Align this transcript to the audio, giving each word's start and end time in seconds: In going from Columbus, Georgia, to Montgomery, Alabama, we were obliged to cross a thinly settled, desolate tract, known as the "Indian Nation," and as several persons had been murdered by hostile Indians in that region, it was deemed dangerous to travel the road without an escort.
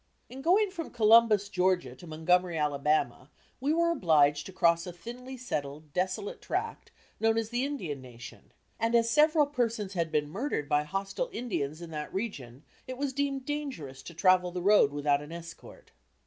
In 0.29 0.41
going 0.41 0.71
from 0.71 0.89
Columbus, 0.89 1.47
Georgia, 1.47 1.95
to 1.95 2.07
Montgomery, 2.07 2.57
Alabama, 2.57 3.29
we 3.59 3.71
were 3.71 3.91
obliged 3.91 4.47
to 4.47 4.51
cross 4.51 4.87
a 4.87 4.91
thinly 4.91 5.37
settled, 5.37 5.93
desolate 5.93 6.41
tract, 6.41 6.89
known 7.19 7.37
as 7.37 7.49
the 7.49 7.63
"Indian 7.65 8.01
Nation," 8.01 8.51
and 8.79 8.95
as 8.95 9.11
several 9.11 9.45
persons 9.45 9.93
had 9.93 10.11
been 10.11 10.27
murdered 10.27 10.67
by 10.67 10.81
hostile 10.81 11.29
Indians 11.31 11.83
in 11.83 11.91
that 11.91 12.11
region, 12.11 12.63
it 12.87 12.97
was 12.97 13.13
deemed 13.13 13.45
dangerous 13.45 14.01
to 14.01 14.15
travel 14.15 14.49
the 14.49 14.59
road 14.63 14.91
without 14.91 15.21
an 15.21 15.31
escort. 15.31 15.91